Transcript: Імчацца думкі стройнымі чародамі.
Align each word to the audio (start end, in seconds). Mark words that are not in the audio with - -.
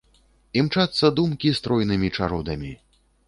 Імчацца 0.61 1.11
думкі 1.19 1.53
стройнымі 1.59 2.09
чародамі. 2.17 2.73